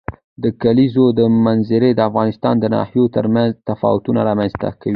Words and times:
د 0.43 0.45
کلیزو 0.61 1.05
منظره 1.47 1.89
د 1.93 1.99
افغانستان 2.09 2.55
د 2.59 2.65
ناحیو 2.75 3.11
ترمنځ 3.15 3.51
تفاوتونه 3.69 4.19
رامنځ 4.29 4.53
ته 4.61 4.69
کوي. 4.81 4.89